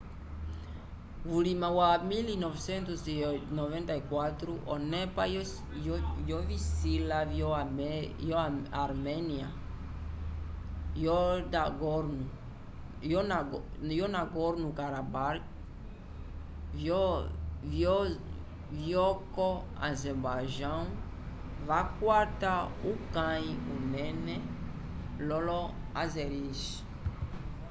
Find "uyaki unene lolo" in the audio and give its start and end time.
22.89-25.59